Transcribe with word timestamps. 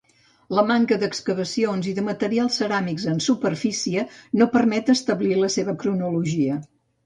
La 0.59 0.61
manca 0.69 0.95
d’excavacions 1.03 1.89
i 1.91 1.93
de 1.99 2.05
materials 2.07 2.57
ceràmics 2.63 3.07
en 3.13 3.23
superfície 3.27 4.09
no 4.43 4.51
permet 4.59 4.93
establir 4.99 5.41
la 5.47 5.55
seva 5.61 5.81
cronologia. 5.87 6.61